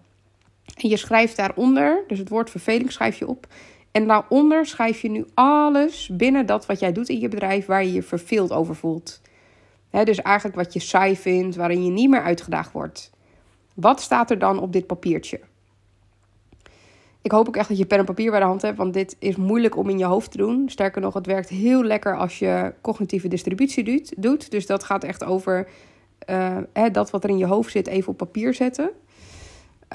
En 0.76 0.88
je 0.88 0.96
schrijft 0.96 1.36
daaronder, 1.36 2.04
dus 2.06 2.18
het 2.18 2.28
woord 2.28 2.50
verveling 2.50 2.92
schrijf 2.92 3.18
je 3.18 3.28
op. 3.28 3.46
En 3.92 4.06
daaronder 4.06 4.66
schrijf 4.66 5.00
je 5.00 5.10
nu 5.10 5.26
alles 5.34 6.10
binnen 6.12 6.46
dat 6.46 6.66
wat 6.66 6.80
jij 6.80 6.92
doet 6.92 7.08
in 7.08 7.20
je 7.20 7.28
bedrijf 7.28 7.66
waar 7.66 7.84
je 7.84 7.92
je 7.92 8.02
verveeld 8.02 8.52
over 8.52 8.76
voelt. 8.76 9.20
dus 9.90 10.22
eigenlijk 10.22 10.56
wat 10.56 10.72
je 10.72 10.80
saai 10.80 11.16
vindt, 11.16 11.56
waarin 11.56 11.84
je 11.84 11.90
niet 11.90 12.10
meer 12.10 12.22
uitgedaagd 12.22 12.72
wordt. 12.72 13.10
Wat 13.74 14.00
staat 14.00 14.30
er 14.30 14.38
dan 14.38 14.58
op 14.58 14.72
dit 14.72 14.86
papiertje? 14.86 15.40
Ik 17.22 17.30
hoop 17.30 17.48
ook 17.48 17.56
echt 17.56 17.68
dat 17.68 17.78
je 17.78 17.86
pen 17.86 17.98
en 17.98 18.04
papier 18.04 18.30
bij 18.30 18.40
de 18.40 18.46
hand 18.46 18.62
hebt, 18.62 18.76
want 18.76 18.94
dit 18.94 19.16
is 19.18 19.36
moeilijk 19.36 19.76
om 19.76 19.88
in 19.88 19.98
je 19.98 20.04
hoofd 20.04 20.30
te 20.30 20.36
doen. 20.36 20.68
Sterker 20.68 21.00
nog, 21.00 21.14
het 21.14 21.26
werkt 21.26 21.48
heel 21.48 21.84
lekker 21.84 22.16
als 22.16 22.38
je 22.38 22.74
cognitieve 22.80 23.28
distributie 23.28 24.04
doet. 24.16 24.50
Dus 24.50 24.66
dat 24.66 24.84
gaat 24.84 25.04
echt 25.04 25.24
over 25.24 25.68
hè, 26.72 26.90
dat 26.90 27.10
wat 27.10 27.24
er 27.24 27.30
in 27.30 27.38
je 27.38 27.46
hoofd 27.46 27.70
zit 27.70 27.86
even 27.86 28.12
op 28.12 28.16
papier 28.16 28.54
zetten. 28.54 28.90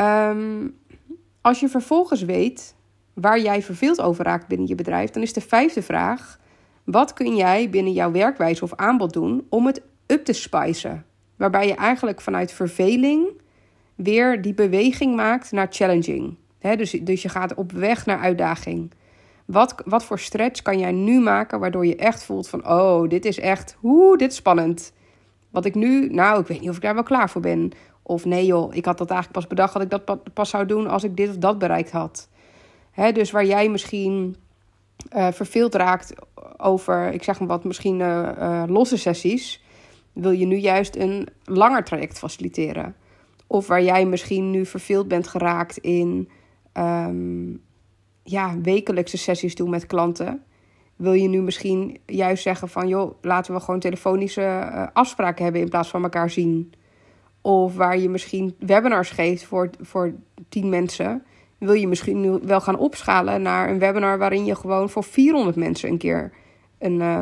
Um, 0.01 0.77
als 1.41 1.59
je 1.59 1.69
vervolgens 1.69 2.21
weet 2.21 2.74
waar 3.15 3.39
jij 3.39 3.61
verveeld 3.61 4.01
over 4.01 4.25
raakt 4.25 4.47
binnen 4.47 4.67
je 4.67 4.75
bedrijf, 4.75 5.09
dan 5.09 5.21
is 5.21 5.33
de 5.33 5.41
vijfde 5.41 5.81
vraag: 5.81 6.39
wat 6.83 7.13
kun 7.13 7.35
jij 7.35 7.69
binnen 7.69 7.93
jouw 7.93 8.11
werkwijze 8.11 8.63
of 8.63 8.73
aanbod 8.73 9.13
doen 9.13 9.45
om 9.49 9.65
het 9.65 9.81
up 10.05 10.25
te 10.25 10.33
spicen? 10.33 11.05
Waarbij 11.35 11.67
je 11.67 11.75
eigenlijk 11.75 12.21
vanuit 12.21 12.51
verveling 12.51 13.41
weer 13.95 14.41
die 14.41 14.53
beweging 14.53 15.15
maakt 15.15 15.51
naar 15.51 15.67
challenging 15.69 16.37
dus, 16.73 16.91
dus 16.91 17.21
je 17.21 17.29
gaat 17.29 17.53
op 17.53 17.71
weg 17.71 18.05
naar 18.05 18.19
uitdaging. 18.19 18.91
Wat, 19.45 19.75
wat 19.85 20.05
voor 20.05 20.19
stretch 20.19 20.61
kan 20.61 20.79
jij 20.79 20.91
nu 20.91 21.19
maken 21.19 21.59
waardoor 21.59 21.85
je 21.85 21.95
echt 21.95 22.23
voelt 22.23 22.47
van... 22.47 22.67
oh, 22.67 23.09
dit 23.09 23.25
is 23.25 23.39
echt, 23.39 23.77
hoe, 23.79 24.17
dit 24.17 24.31
is 24.31 24.37
spannend. 24.37 24.93
Wat 25.49 25.65
ik 25.65 25.75
nu, 25.75 26.09
nou, 26.09 26.39
ik 26.39 26.47
weet 26.47 26.59
niet 26.59 26.69
of 26.69 26.75
ik 26.75 26.81
daar 26.81 26.93
wel 26.93 27.03
klaar 27.03 27.29
voor 27.29 27.41
ben. 27.41 27.71
Of 28.01 28.25
nee 28.25 28.45
joh, 28.45 28.75
ik 28.75 28.85
had 28.85 28.97
dat 28.97 29.09
eigenlijk 29.09 29.39
pas 29.39 29.49
bedacht 29.49 29.73
dat 29.73 29.81
ik 29.81 29.89
dat 29.89 30.33
pas 30.33 30.49
zou 30.49 30.65
doen 30.65 30.87
als 30.87 31.03
ik 31.03 31.15
dit 31.15 31.29
of 31.29 31.37
dat 31.37 31.59
bereikt 31.59 31.91
had. 31.91 32.29
Dus 32.95 33.31
waar 33.31 33.45
jij 33.45 33.69
misschien 33.69 34.35
uh, 35.15 35.31
verveeld 35.31 35.75
raakt 35.75 36.13
over, 36.57 37.13
ik 37.13 37.23
zeg 37.23 37.39
maar 37.39 37.47
wat, 37.47 37.63
misschien 37.63 37.99
uh, 37.99 38.63
losse 38.67 38.97
sessies... 38.97 39.63
wil 40.13 40.31
je 40.31 40.45
nu 40.45 40.55
juist 40.55 40.95
een 40.95 41.27
langer 41.43 41.83
traject 41.83 42.17
faciliteren. 42.17 42.95
Of 43.47 43.67
waar 43.67 43.83
jij 43.83 44.05
misschien 44.05 44.51
nu 44.51 44.65
verveeld 44.65 45.07
bent 45.07 45.27
geraakt 45.27 45.77
in 45.77 46.29
um, 46.73 47.61
ja, 48.23 48.61
wekelijkse 48.61 49.17
sessies 49.17 49.55
doen 49.55 49.69
met 49.69 49.85
klanten. 49.85 50.43
Wil 50.95 51.13
je 51.13 51.27
nu 51.27 51.41
misschien 51.41 51.99
juist 52.05 52.43
zeggen 52.43 52.69
van 52.69 52.87
joh, 52.87 53.13
laten 53.21 53.53
we 53.53 53.59
gewoon 53.59 53.79
telefonische 53.79 54.89
afspraken 54.93 55.43
hebben 55.43 55.61
in 55.61 55.69
plaats 55.69 55.89
van 55.89 56.03
elkaar 56.03 56.29
zien. 56.29 56.73
Of 57.41 57.75
waar 57.75 57.97
je 57.97 58.09
misschien 58.09 58.55
webinars 58.59 59.09
geeft 59.09 59.43
voor, 59.43 59.69
voor 59.81 60.13
tien 60.49 60.69
mensen. 60.69 61.23
Wil 61.65 61.73
je 61.73 61.87
misschien 61.87 62.21
nu 62.21 62.39
wel 62.43 62.61
gaan 62.61 62.77
opschalen 62.77 63.41
naar 63.41 63.69
een 63.69 63.79
webinar 63.79 64.17
waarin 64.17 64.45
je 64.45 64.55
gewoon 64.55 64.89
voor 64.89 65.03
400 65.03 65.55
mensen 65.55 65.89
een 65.89 65.97
keer 65.97 66.31
een, 66.79 66.99
uh, 66.99 67.19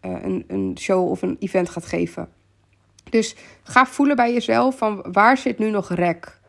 een, 0.00 0.44
een 0.46 0.76
show 0.78 1.10
of 1.10 1.22
een 1.22 1.36
event 1.38 1.68
gaat 1.68 1.86
geven. 1.86 2.28
Dus 3.10 3.36
ga 3.62 3.86
voelen 3.86 4.16
bij 4.16 4.32
jezelf 4.32 4.78
van 4.78 5.04
waar 5.12 5.36
zit 5.36 5.58
nu 5.58 5.70
nog 5.70 5.94
rek? 5.94 6.40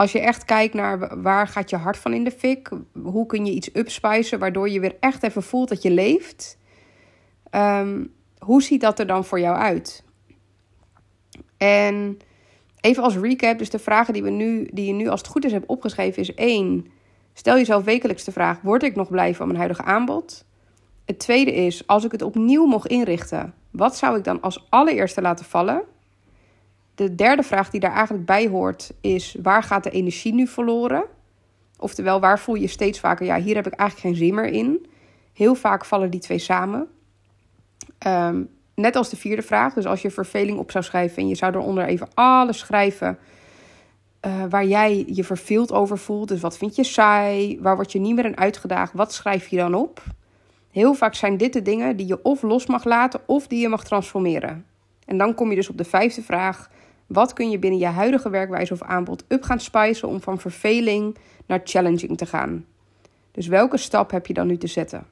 als 0.00 0.12
je 0.12 0.20
echt 0.20 0.44
kijkt 0.44 0.74
naar 0.74 1.22
waar 1.22 1.48
gaat 1.48 1.70
je 1.70 1.76
hart 1.76 1.96
van 1.96 2.12
in 2.12 2.24
de 2.24 2.30
fik, 2.30 2.70
hoe 3.02 3.26
kun 3.26 3.46
je 3.46 3.52
iets 3.52 3.74
upspicen 3.74 4.38
waardoor 4.38 4.68
je 4.68 4.80
weer 4.80 4.96
echt 5.00 5.22
even 5.22 5.42
voelt 5.42 5.68
dat 5.68 5.82
je 5.82 5.90
leeft. 5.90 6.58
Ehm, 7.50 8.04
hoe 8.38 8.62
ziet 8.62 8.80
dat 8.80 8.98
er 8.98 9.06
dan 9.06 9.24
voor 9.24 9.40
jou 9.40 9.56
uit? 9.56 10.04
En 11.56 12.18
even 12.80 13.02
als 13.02 13.16
recap, 13.16 13.58
dus 13.58 13.70
de 13.70 13.78
vragen 13.78 14.12
die, 14.12 14.22
we 14.22 14.30
nu, 14.30 14.68
die 14.72 14.86
je 14.86 14.92
nu 14.92 15.08
als 15.08 15.20
het 15.20 15.30
goed 15.30 15.44
is 15.44 15.52
hebt 15.52 15.66
opgeschreven 15.66 16.22
is 16.22 16.34
één. 16.34 16.86
Stel 17.32 17.56
jezelf 17.56 17.84
wekelijks 17.84 18.24
de 18.24 18.32
vraag, 18.32 18.60
word 18.60 18.82
ik 18.82 18.96
nog 18.96 19.10
blij 19.10 19.34
van 19.34 19.46
mijn 19.46 19.58
huidige 19.58 19.82
aanbod? 19.82 20.44
Het 21.04 21.18
tweede 21.18 21.54
is, 21.54 21.86
als 21.86 22.04
ik 22.04 22.12
het 22.12 22.22
opnieuw 22.22 22.66
mocht 22.66 22.86
inrichten, 22.86 23.54
wat 23.70 23.96
zou 23.96 24.18
ik 24.18 24.24
dan 24.24 24.40
als 24.40 24.66
allereerste 24.68 25.20
laten 25.20 25.44
vallen? 25.44 25.82
De 26.94 27.14
derde 27.14 27.42
vraag 27.42 27.70
die 27.70 27.80
daar 27.80 27.94
eigenlijk 27.94 28.26
bij 28.26 28.48
hoort 28.48 28.92
is: 29.00 29.36
waar 29.42 29.62
gaat 29.62 29.84
de 29.84 29.90
energie 29.90 30.34
nu 30.34 30.46
verloren? 30.46 31.04
Oftewel, 31.78 32.20
waar 32.20 32.38
voel 32.38 32.54
je 32.54 32.66
steeds 32.66 33.00
vaker, 33.00 33.26
ja, 33.26 33.40
hier 33.40 33.54
heb 33.54 33.66
ik 33.66 33.72
eigenlijk 33.72 34.08
geen 34.08 34.26
zin 34.26 34.34
meer 34.34 34.52
in. 34.52 34.86
Heel 35.32 35.54
vaak 35.54 35.84
vallen 35.84 36.10
die 36.10 36.20
twee 36.20 36.38
samen. 36.38 36.88
Ehm, 37.98 38.42
net 38.80 38.96
als 38.96 39.10
de 39.10 39.16
vierde 39.16 39.42
vraag, 39.42 39.74
dus 39.74 39.86
als 39.86 40.02
je 40.02 40.10
verveling 40.10 40.58
op 40.58 40.70
zou 40.70 40.84
schrijven 40.84 41.22
en 41.22 41.28
je 41.28 41.34
zou 41.34 41.54
eronder 41.54 41.84
even 41.84 42.08
alles 42.14 42.58
schrijven 42.58 43.18
uh, 44.26 44.44
waar 44.48 44.66
jij 44.66 45.04
je 45.06 45.24
verveeld 45.24 45.72
over 45.72 45.98
voelt. 45.98 46.28
Dus 46.28 46.40
wat 46.40 46.58
vind 46.58 46.76
je 46.76 46.84
saai? 46.84 47.58
Waar 47.60 47.74
word 47.74 47.92
je 47.92 47.98
niet 47.98 48.14
meer 48.14 48.24
in 48.24 48.36
uitgedaagd? 48.36 48.92
Wat 48.92 49.12
schrijf 49.12 49.48
je 49.48 49.56
dan 49.56 49.74
op? 49.74 50.02
Heel 50.70 50.94
vaak 50.94 51.14
zijn 51.14 51.36
dit 51.36 51.52
de 51.52 51.62
dingen 51.62 51.96
die 51.96 52.06
je 52.06 52.22
of 52.22 52.42
los 52.42 52.66
mag 52.66 52.84
laten 52.84 53.20
of 53.26 53.46
die 53.46 53.60
je 53.60 53.68
mag 53.68 53.84
transformeren. 53.84 54.66
En 55.04 55.18
dan 55.18 55.34
kom 55.34 55.50
je 55.50 55.56
dus 55.56 55.68
op 55.68 55.78
de 55.78 55.84
vijfde 55.84 56.22
vraag: 56.22 56.70
wat 57.06 57.32
kun 57.32 57.50
je 57.50 57.58
binnen 57.58 57.80
je 57.80 57.86
huidige 57.86 58.30
werkwijze 58.30 58.72
of 58.72 58.82
aanbod 58.82 59.24
up 59.28 59.42
gaan 59.42 59.60
spicen 59.60 60.08
om 60.08 60.20
van 60.20 60.38
verveling 60.38 61.16
naar 61.46 61.60
challenging 61.64 62.16
te 62.16 62.26
gaan? 62.26 62.64
Dus 63.32 63.46
welke 63.46 63.76
stap 63.76 64.10
heb 64.10 64.26
je 64.26 64.34
dan 64.34 64.46
nu 64.46 64.56
te 64.56 64.66
zetten? 64.66 65.06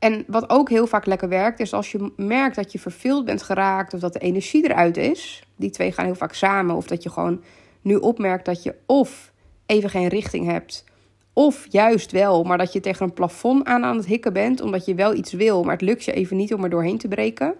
En 0.00 0.24
wat 0.26 0.50
ook 0.50 0.68
heel 0.68 0.86
vaak 0.86 1.06
lekker 1.06 1.28
werkt, 1.28 1.60
is 1.60 1.72
als 1.72 1.92
je 1.92 2.12
merkt 2.16 2.56
dat 2.56 2.72
je 2.72 2.78
verveeld 2.78 3.24
bent 3.24 3.42
geraakt 3.42 3.94
of 3.94 4.00
dat 4.00 4.12
de 4.12 4.18
energie 4.18 4.64
eruit 4.64 4.96
is. 4.96 5.42
Die 5.56 5.70
twee 5.70 5.92
gaan 5.92 6.04
heel 6.04 6.14
vaak 6.14 6.34
samen. 6.34 6.76
Of 6.76 6.86
dat 6.86 7.02
je 7.02 7.10
gewoon 7.10 7.42
nu 7.82 7.96
opmerkt 7.96 8.44
dat 8.44 8.62
je 8.62 8.74
of 8.86 9.32
even 9.66 9.90
geen 9.90 10.08
richting 10.08 10.46
hebt, 10.46 10.84
of 11.32 11.66
juist 11.68 12.12
wel, 12.12 12.42
maar 12.42 12.58
dat 12.58 12.72
je 12.72 12.80
tegen 12.80 13.06
een 13.06 13.12
plafond 13.12 13.64
aan 13.64 13.84
aan 13.84 13.96
het 13.96 14.06
hikken 14.06 14.32
bent, 14.32 14.60
omdat 14.60 14.84
je 14.84 14.94
wel 14.94 15.14
iets 15.14 15.32
wil, 15.32 15.62
maar 15.62 15.72
het 15.72 15.82
lukt 15.82 16.04
je 16.04 16.12
even 16.12 16.36
niet 16.36 16.54
om 16.54 16.64
er 16.64 16.70
doorheen 16.70 16.98
te 16.98 17.08
breken. 17.08 17.54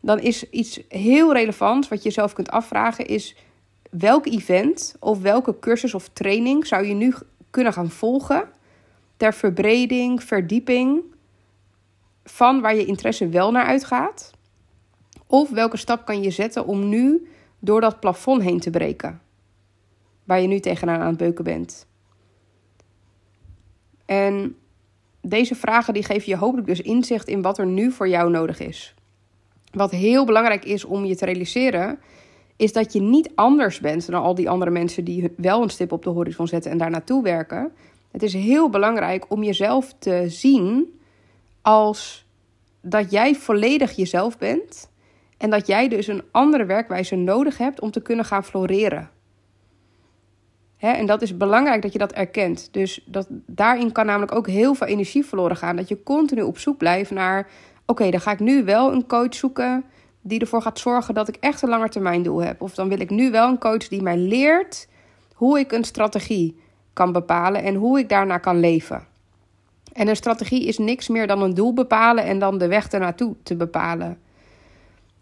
Dan 0.00 0.20
is 0.20 0.50
iets 0.50 0.80
heel 0.88 1.32
relevant 1.32 1.88
wat 1.88 2.02
je 2.02 2.10
zelf 2.10 2.32
kunt 2.32 2.50
afvragen 2.50 3.06
is 3.06 3.36
welk 3.90 4.26
event 4.26 4.96
of 5.00 5.20
welke 5.20 5.58
cursus 5.58 5.94
of 5.94 6.08
training 6.08 6.66
zou 6.66 6.86
je 6.86 6.94
nu 6.94 7.14
kunnen 7.50 7.72
gaan 7.72 7.90
volgen 7.90 8.48
ter 9.16 9.34
verbreding, 9.34 10.22
verdieping 10.22 11.02
van 12.24 12.60
waar 12.60 12.74
je 12.74 12.84
interesse 12.84 13.28
wel 13.28 13.50
naar 13.50 13.64
uitgaat? 13.64 14.32
Of 15.26 15.50
welke 15.50 15.76
stap 15.76 16.04
kan 16.04 16.22
je 16.22 16.30
zetten 16.30 16.66
om 16.66 16.88
nu 16.88 17.28
door 17.58 17.80
dat 17.80 18.00
plafond 18.00 18.42
heen 18.42 18.60
te 18.60 18.70
breken? 18.70 19.20
Waar 20.24 20.40
je 20.40 20.48
nu 20.48 20.60
tegenaan 20.60 21.00
aan 21.00 21.06
het 21.06 21.16
beuken 21.16 21.44
bent. 21.44 21.86
En 24.06 24.56
deze 25.20 25.54
vragen 25.54 25.94
die 25.94 26.04
geven 26.04 26.28
je 26.28 26.36
hopelijk 26.36 26.66
dus 26.66 26.80
inzicht 26.80 27.28
in 27.28 27.42
wat 27.42 27.58
er 27.58 27.66
nu 27.66 27.90
voor 27.90 28.08
jou 28.08 28.30
nodig 28.30 28.60
is. 28.60 28.94
Wat 29.72 29.90
heel 29.90 30.24
belangrijk 30.24 30.64
is 30.64 30.84
om 30.84 31.04
je 31.04 31.16
te 31.16 31.24
realiseren, 31.24 31.98
is 32.56 32.72
dat 32.72 32.92
je 32.92 33.00
niet 33.00 33.30
anders 33.34 33.80
bent 33.80 34.06
dan 34.06 34.22
al 34.22 34.34
die 34.34 34.50
andere 34.50 34.70
mensen 34.70 35.04
die 35.04 35.32
wel 35.36 35.62
een 35.62 35.70
stip 35.70 35.92
op 35.92 36.02
de 36.02 36.10
horizon 36.10 36.48
zetten 36.48 36.70
en 36.70 36.78
daar 36.78 36.90
naartoe 36.90 37.22
werken. 37.22 37.72
Het 38.10 38.22
is 38.22 38.32
heel 38.32 38.70
belangrijk 38.70 39.30
om 39.30 39.42
jezelf 39.42 39.94
te 39.98 40.24
zien 40.28 40.98
als 41.64 42.26
dat 42.80 43.10
jij 43.10 43.34
volledig 43.34 43.96
jezelf 43.96 44.38
bent 44.38 44.90
en 45.36 45.50
dat 45.50 45.66
jij 45.66 45.88
dus 45.88 46.06
een 46.06 46.22
andere 46.30 46.64
werkwijze 46.64 47.16
nodig 47.16 47.58
hebt 47.58 47.80
om 47.80 47.90
te 47.90 48.02
kunnen 48.02 48.24
gaan 48.24 48.44
floreren. 48.44 49.10
Hè, 50.76 50.90
en 50.90 51.06
dat 51.06 51.22
is 51.22 51.36
belangrijk 51.36 51.82
dat 51.82 51.92
je 51.92 51.98
dat 51.98 52.12
erkent. 52.12 52.68
Dus 52.72 53.04
dat, 53.06 53.26
daarin 53.46 53.92
kan 53.92 54.06
namelijk 54.06 54.34
ook 54.34 54.46
heel 54.46 54.74
veel 54.74 54.86
energie 54.86 55.24
verloren 55.24 55.56
gaan. 55.56 55.76
Dat 55.76 55.88
je 55.88 56.02
continu 56.02 56.42
op 56.42 56.58
zoek 56.58 56.78
blijft 56.78 57.10
naar: 57.10 57.48
oké, 57.86 58.10
dan 58.10 58.20
ga 58.20 58.32
ik 58.32 58.40
nu 58.40 58.64
wel 58.64 58.92
een 58.92 59.06
coach 59.06 59.34
zoeken 59.34 59.84
die 60.20 60.40
ervoor 60.40 60.62
gaat 60.62 60.78
zorgen 60.78 61.14
dat 61.14 61.28
ik 61.28 61.36
echt 61.36 61.62
een 61.62 61.68
langetermijndoel 61.68 62.42
heb. 62.42 62.62
Of 62.62 62.74
dan 62.74 62.88
wil 62.88 63.00
ik 63.00 63.10
nu 63.10 63.30
wel 63.30 63.48
een 63.48 63.58
coach 63.58 63.88
die 63.88 64.02
mij 64.02 64.16
leert 64.16 64.88
hoe 65.34 65.58
ik 65.58 65.72
een 65.72 65.84
strategie 65.84 66.60
kan 66.92 67.12
bepalen 67.12 67.62
en 67.62 67.74
hoe 67.74 67.98
ik 67.98 68.08
daarna 68.08 68.38
kan 68.38 68.60
leven. 68.60 69.13
En 69.94 70.08
een 70.08 70.16
strategie 70.16 70.66
is 70.66 70.78
niks 70.78 71.08
meer 71.08 71.26
dan 71.26 71.42
een 71.42 71.54
doel 71.54 71.72
bepalen 71.72 72.24
en 72.24 72.38
dan 72.38 72.58
de 72.58 72.68
weg 72.68 72.88
ernaartoe 72.88 73.34
te 73.42 73.56
bepalen. 73.56 74.18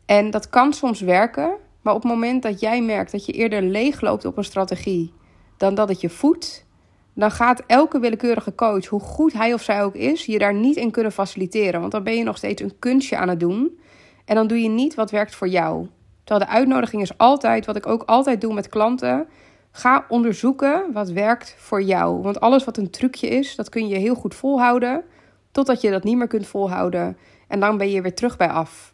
En 0.07 0.31
dat 0.31 0.49
kan 0.49 0.73
soms 0.73 1.00
werken, 1.00 1.50
maar 1.81 1.95
op 1.95 2.02
het 2.02 2.11
moment 2.11 2.43
dat 2.43 2.61
jij 2.61 2.83
merkt 2.83 3.12
dat 3.12 3.26
je 3.26 3.33
eerder 3.33 3.62
leegloopt 3.62 4.25
op 4.25 4.37
een 4.37 4.45
strategie 4.45 5.12
dan 5.57 5.75
dat 5.75 5.88
het 5.88 6.00
je 6.00 6.11
voedt, 6.11 6.67
dan 7.14 7.31
gaat 7.31 7.62
elke 7.67 7.99
willekeurige 7.99 8.55
coach, 8.55 8.87
hoe 8.87 9.00
goed 9.00 9.33
hij 9.33 9.55
of 9.55 9.62
zij 9.62 9.83
ook 9.83 9.95
is, 9.95 10.26
je 10.26 10.38
daar 10.38 10.55
niet 10.55 10.76
in 10.76 10.91
kunnen 10.91 11.12
faciliteren. 11.12 11.81
Want 11.81 11.93
dan 11.93 12.02
ben 12.02 12.17
je 12.17 12.25
nog 12.25 12.37
steeds 12.37 12.62
een 12.62 12.79
kunstje 12.79 13.17
aan 13.17 13.29
het 13.29 13.41
doen. 13.41 13.79
En 14.25 14.35
dan 14.35 14.47
doe 14.47 14.62
je 14.62 14.69
niet 14.69 14.95
wat 14.95 15.11
werkt 15.11 15.35
voor 15.35 15.49
jou. 15.49 15.87
Terwijl 16.25 16.47
de 16.47 16.57
uitnodiging 16.57 17.02
is 17.02 17.19
altijd, 17.19 17.67
wat 17.67 17.76
ik 17.76 17.87
ook 17.87 18.02
altijd 18.02 18.41
doe 18.41 18.55
met 18.55 18.69
klanten. 18.69 19.29
Ga 19.73 20.07
onderzoeken 20.09 20.93
wat 20.93 21.11
werkt 21.11 21.55
voor 21.59 21.83
jou. 21.83 22.23
Want 22.23 22.41
alles 22.41 22.64
wat 22.64 22.76
een 22.76 22.91
trucje 22.91 23.29
is, 23.29 23.57
dat 23.57 23.69
kun 23.69 23.88
je 23.88 23.97
heel 23.97 24.14
goed 24.14 24.35
volhouden. 24.35 25.05
Totdat 25.50 25.81
je 25.81 25.91
dat 25.91 26.05
niet 26.05 26.17
meer 26.17 26.26
kunt 26.26 26.47
volhouden. 26.47 27.17
En 27.49 27.61
dan 27.61 27.76
ben 27.76 27.91
je 27.91 28.02
weer 28.02 28.14
terug 28.14 28.37
bij 28.37 28.49
af. 28.49 28.91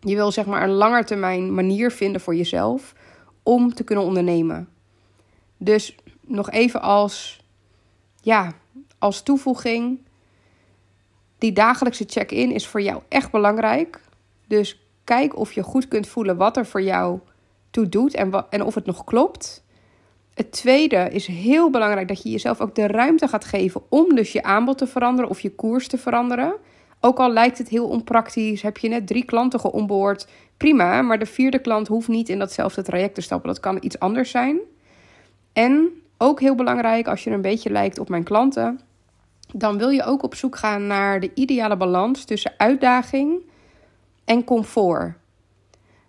Je 0.00 0.14
wil 0.14 0.32
zeg 0.32 0.46
maar 0.46 0.62
een 0.62 0.74
langetermijn 0.74 1.54
manier 1.54 1.90
vinden 1.90 2.20
voor 2.20 2.34
jezelf 2.34 2.94
om 3.42 3.74
te 3.74 3.84
kunnen 3.84 4.04
ondernemen. 4.04 4.68
Dus 5.56 5.96
nog 6.20 6.50
even 6.50 6.80
als, 6.80 7.44
ja, 8.20 8.52
als 8.98 9.22
toevoeging. 9.22 9.98
Die 11.38 11.52
dagelijkse 11.52 12.04
check-in 12.06 12.50
is 12.50 12.66
voor 12.66 12.82
jou 12.82 13.02
echt 13.08 13.30
belangrijk. 13.30 14.00
Dus 14.46 14.88
kijk 15.04 15.36
of 15.36 15.52
je 15.52 15.62
goed 15.62 15.88
kunt 15.88 16.06
voelen 16.06 16.36
wat 16.36 16.56
er 16.56 16.66
voor 16.66 16.82
jou 16.82 17.20
toe 17.70 17.88
doet 17.88 18.14
en, 18.14 18.46
en 18.50 18.62
of 18.62 18.74
het 18.74 18.86
nog 18.86 19.04
klopt. 19.04 19.63
Het 20.34 20.52
tweede 20.52 21.08
is 21.10 21.26
heel 21.26 21.70
belangrijk 21.70 22.08
dat 22.08 22.22
je 22.22 22.30
jezelf 22.30 22.60
ook 22.60 22.74
de 22.74 22.86
ruimte 22.86 23.28
gaat 23.28 23.44
geven 23.44 23.82
om 23.88 24.14
dus 24.14 24.32
je 24.32 24.42
aanbod 24.42 24.78
te 24.78 24.86
veranderen 24.86 25.30
of 25.30 25.40
je 25.40 25.54
koers 25.54 25.88
te 25.88 25.98
veranderen. 25.98 26.54
Ook 27.00 27.18
al 27.18 27.32
lijkt 27.32 27.58
het 27.58 27.68
heel 27.68 27.88
onpraktisch, 27.88 28.62
heb 28.62 28.78
je 28.78 28.88
net 28.88 29.06
drie 29.06 29.24
klanten 29.24 29.60
geonboord, 29.60 30.28
prima, 30.56 31.02
maar 31.02 31.18
de 31.18 31.26
vierde 31.26 31.58
klant 31.58 31.88
hoeft 31.88 32.08
niet 32.08 32.28
in 32.28 32.38
datzelfde 32.38 32.82
traject 32.82 33.14
te 33.14 33.20
stappen. 33.20 33.48
Dat 33.48 33.60
kan 33.60 33.78
iets 33.80 33.98
anders 33.98 34.30
zijn. 34.30 34.58
En 35.52 35.88
ook 36.18 36.40
heel 36.40 36.54
belangrijk, 36.54 37.08
als 37.08 37.24
je 37.24 37.30
een 37.30 37.40
beetje 37.40 37.70
lijkt 37.70 37.98
op 37.98 38.08
mijn 38.08 38.24
klanten, 38.24 38.80
dan 39.52 39.78
wil 39.78 39.88
je 39.88 40.04
ook 40.04 40.22
op 40.22 40.34
zoek 40.34 40.56
gaan 40.56 40.86
naar 40.86 41.20
de 41.20 41.30
ideale 41.34 41.76
balans 41.76 42.24
tussen 42.24 42.54
uitdaging 42.56 43.40
en 44.24 44.44
comfort. 44.44 45.12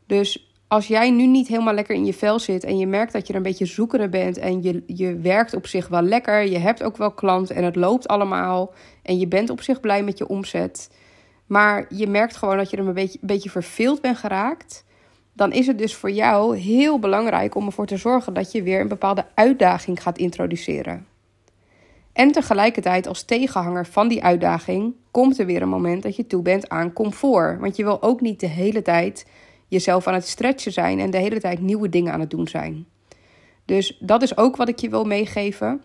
Dus 0.06 0.55
als 0.76 0.88
jij 0.88 1.12
nu 1.12 1.26
niet 1.26 1.48
helemaal 1.48 1.74
lekker 1.74 1.96
in 1.96 2.06
je 2.06 2.14
vel 2.14 2.40
zit 2.40 2.64
en 2.64 2.78
je 2.78 2.88
merkt 2.88 3.14
dat 3.14 3.28
je 3.28 3.34
er 3.34 3.38
een 3.38 3.46
beetje 3.46 3.66
zoekende 3.66 4.10
bent 4.10 4.38
en 4.38 4.62
je, 4.62 4.84
je 4.86 5.16
werkt 5.16 5.54
op 5.54 5.68
zich 5.68 5.88
wel 5.88 6.02
lekker, 6.02 6.48
je 6.50 6.58
hebt 6.58 6.84
ook 6.84 6.98
wel 6.98 7.12
klanten 7.12 7.56
en 7.56 7.64
het 7.64 7.76
loopt 7.76 8.08
allemaal 8.08 8.74
en 9.04 9.20
je 9.20 9.28
bent 9.28 9.50
op 9.50 9.62
zich 9.62 9.80
blij 9.80 10.04
met 10.04 10.18
je 10.18 10.28
omzet, 10.28 10.90
maar 11.46 11.86
je 11.90 12.08
merkt 12.08 12.36
gewoon 12.36 12.58
dat 12.58 12.70
je 12.70 12.78
er 12.78 12.88
een 12.88 12.94
beetje, 12.94 13.20
een 13.22 13.28
beetje 13.28 13.50
verveeld 13.50 14.02
bent 14.02 14.18
geraakt, 14.18 14.86
dan 15.34 15.52
is 15.52 15.68
het 15.68 15.78
dus 15.78 15.96
voor 15.96 16.12
jou 16.12 16.58
heel 16.58 17.00
belangrijk 17.00 17.56
om 17.56 17.66
ervoor 17.66 17.88
te 17.88 17.98
zorgen 17.98 18.34
dat 18.34 18.52
je 18.52 18.64
weer 18.64 18.80
een 18.80 18.88
bepaalde 18.88 19.26
uitdaging 19.34 20.02
gaat 20.02 20.18
introduceren. 20.18 21.06
En 22.14 22.32
tegelijkertijd 22.32 23.08
als 23.08 23.24
tegenhanger 23.24 23.86
van 23.86 24.08
die 24.08 24.24
uitdaging 24.24 24.94
komt 25.12 25.40
er 25.40 25.46
weer 25.46 25.62
een 25.62 25.70
moment 25.70 26.04
dat 26.04 26.16
je 26.16 26.28
toe 26.28 26.42
bent 26.42 26.70
aan 26.70 26.94
comfort. 26.94 27.60
Want 27.60 27.76
je 27.76 27.84
wil 27.84 28.02
ook 28.02 28.22
niet 28.22 28.40
de 28.40 28.48
hele 28.48 28.82
tijd 28.82 29.26
jezelf 29.68 30.08
aan 30.08 30.14
het 30.14 30.28
stretchen 30.28 30.72
zijn 30.72 31.00
en 31.00 31.12
de 31.12 31.18
hele 31.18 31.40
tijd 31.40 31.60
nieuwe 31.60 31.90
dingen 31.90 32.14
aan 32.14 32.20
het 32.20 32.30
doen 32.30 32.48
zijn. 32.48 32.86
Dus 33.66 33.98
dat 34.00 34.22
is 34.22 34.38
ook 34.38 34.56
wat 34.56 34.68
ik 34.68 34.80
je 34.80 34.90
wil 34.90 35.04
meegeven. 35.04 35.82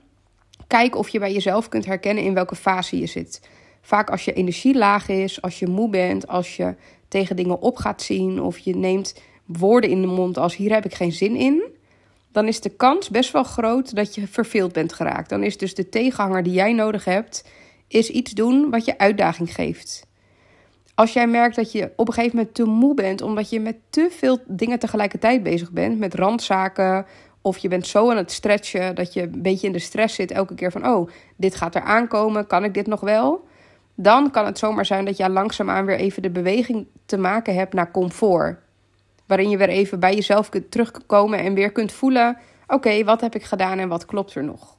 Kijk 0.67 0.97
of 0.97 1.09
je 1.09 1.19
bij 1.19 1.33
jezelf 1.33 1.69
kunt 1.69 1.87
herkennen 1.87 2.25
in 2.25 2.35
welke 2.35 2.57
fase 2.57 2.99
je 2.99 3.07
zit. 3.07 3.49
Vaak 3.83 4.11
als 4.11 4.25
je 4.25 4.33
energie 4.33 4.79
laag 4.79 5.09
is, 5.09 5.43
als 5.43 5.59
je 5.59 5.67
moe 5.67 5.89
bent, 5.89 6.29
als 6.29 6.57
je 6.57 6.75
tegen 7.09 7.37
dingen 7.37 7.61
op 7.61 7.77
gaat 7.77 8.03
zien 8.03 8.43
of 8.43 8.59
je 8.59 8.77
neemt 8.77 9.21
woorden 9.47 9.91
in 9.91 10.01
de 10.01 10.07
mond 10.07 10.39
als 10.39 10.57
hier 10.57 10.73
heb 10.73 10.85
ik 10.85 10.95
geen 10.95 11.13
zin 11.13 11.37
in, 11.37 11.63
dan 12.33 12.47
is 12.47 12.61
de 12.61 12.69
kans 12.69 13.09
best 13.09 13.33
wel 13.33 13.43
groot 13.43 13.95
dat 13.95 14.15
je 14.15 14.27
verveeld 14.27 14.73
bent 14.73 14.93
geraakt. 14.93 15.29
Dan 15.29 15.43
is 15.43 15.59
dus 15.59 15.75
de 15.75 15.89
tegenhanger 15.89 16.43
die 16.43 16.53
jij 16.53 16.73
nodig 16.73 17.05
hebt, 17.05 17.45
is 17.89 18.11
iets 18.11 18.33
doen 18.33 18.71
wat 18.71 18.85
je 18.85 18.99
uitdaging 18.99 19.55
geeft. 19.55 20.07
Als 21.01 21.13
jij 21.13 21.27
merkt 21.27 21.57
dat 21.57 21.73
je 21.73 21.93
op 21.97 22.09
een 22.09 22.15
gegeven 22.15 22.37
moment 22.37 22.55
te 22.55 22.65
moe 22.65 22.95
bent 22.95 23.23
omdat 23.23 23.51
je 23.51 23.61
met 23.61 23.77
te 23.91 24.09
veel 24.11 24.39
dingen 24.47 24.79
tegelijkertijd 24.79 25.43
bezig 25.43 25.71
bent, 25.71 25.99
met 25.99 26.15
randzaken, 26.15 27.07
of 27.41 27.59
je 27.59 27.69
bent 27.69 27.87
zo 27.87 28.11
aan 28.11 28.17
het 28.17 28.33
stretchen 28.33 28.95
dat 28.95 29.13
je 29.13 29.23
een 29.23 29.43
beetje 29.43 29.67
in 29.67 29.73
de 29.73 29.79
stress 29.79 30.15
zit 30.15 30.31
elke 30.31 30.55
keer 30.55 30.71
van, 30.71 30.87
oh, 30.87 31.11
dit 31.37 31.55
gaat 31.55 31.75
er 31.75 31.83
aankomen, 31.83 32.47
kan 32.47 32.65
ik 32.65 32.75
dit 32.75 32.87
nog 32.87 33.01
wel? 33.01 33.47
Dan 33.95 34.31
kan 34.31 34.47
het 34.47 34.59
zomaar 34.59 34.87
zijn 34.87 35.05
dat 35.05 35.17
je 35.17 35.31
langzaamaan 35.31 35.85
weer 35.85 35.97
even 35.97 36.23
de 36.23 36.31
beweging 36.31 36.87
te 37.07 37.17
maken 37.17 37.55
hebt 37.55 37.75
naar 37.75 37.91
comfort. 37.91 38.59
Waarin 39.27 39.51
je 39.51 39.57
weer 39.57 39.69
even 39.69 40.01
bij 40.01 40.15
jezelf 40.15 40.49
kunt 40.49 40.71
terugkomen 40.71 41.39
en 41.39 41.55
weer 41.55 41.73
kunt 41.73 41.93
voelen: 41.93 42.37
oké, 42.67 43.05
wat 43.05 43.21
heb 43.21 43.35
ik 43.35 43.45
gedaan 43.45 43.79
en 43.79 43.89
wat 43.89 44.05
klopt 44.05 44.35
er 44.35 44.45
nog? 44.45 44.77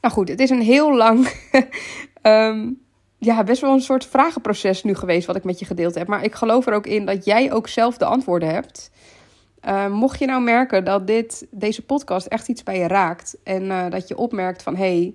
Nou 0.00 0.14
goed, 0.14 0.28
het 0.28 0.40
is 0.40 0.50
een 0.50 0.62
heel 0.62 0.96
lang, 0.96 1.28
ehm, 2.22 2.68
ja, 3.24 3.44
best 3.44 3.60
wel 3.60 3.72
een 3.72 3.80
soort 3.80 4.06
vragenproces 4.06 4.82
nu 4.82 4.94
geweest 4.94 5.26
wat 5.26 5.36
ik 5.36 5.44
met 5.44 5.58
je 5.58 5.64
gedeeld 5.64 5.94
heb. 5.94 6.06
Maar 6.08 6.24
ik 6.24 6.34
geloof 6.34 6.66
er 6.66 6.74
ook 6.74 6.86
in 6.86 7.06
dat 7.06 7.24
jij 7.24 7.52
ook 7.52 7.68
zelf 7.68 7.96
de 7.96 8.04
antwoorden 8.04 8.48
hebt. 8.48 8.90
Uh, 9.64 9.88
mocht 9.88 10.18
je 10.18 10.26
nou 10.26 10.42
merken 10.42 10.84
dat 10.84 11.06
dit, 11.06 11.46
deze 11.50 11.82
podcast 11.84 12.26
echt 12.26 12.48
iets 12.48 12.62
bij 12.62 12.78
je 12.78 12.86
raakt 12.86 13.36
en 13.42 13.62
uh, 13.62 13.90
dat 13.90 14.08
je 14.08 14.16
opmerkt 14.16 14.62
van 14.62 14.76
hé, 14.76 15.14